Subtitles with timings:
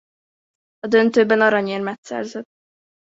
[0.79, 2.49] A döntőben aranyérmet szerzett.